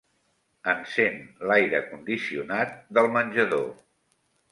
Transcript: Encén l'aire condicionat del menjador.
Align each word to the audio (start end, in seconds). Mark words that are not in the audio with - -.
Encén 0.71 1.19
l'aire 1.51 1.81
condicionat 1.89 2.73
del 2.99 3.11
menjador. 3.19 3.69